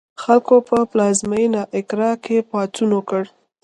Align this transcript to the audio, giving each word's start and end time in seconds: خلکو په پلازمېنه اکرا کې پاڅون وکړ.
خلکو 0.21 0.55
په 0.67 0.77
پلازمېنه 0.91 1.61
اکرا 1.79 2.11
کې 2.23 2.37
پاڅون 2.49 2.89
وکړ. 2.93 3.23